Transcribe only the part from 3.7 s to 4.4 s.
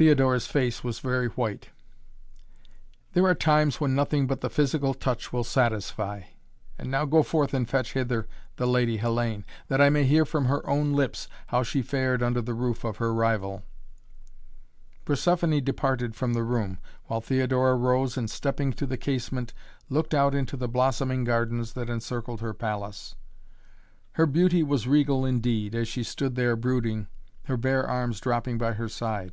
when nothing but